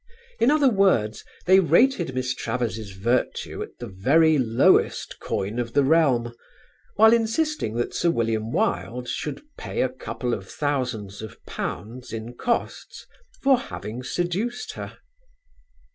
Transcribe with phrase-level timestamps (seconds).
[0.39, 5.83] In other words they rated Miss Travers' virtue at the very lowest coin of the
[5.83, 6.33] realm,
[6.95, 12.33] while insisting that Sir William Wilde should pay a couple of thousands of pounds in
[12.33, 13.05] costs
[13.43, 14.97] for having seduced her.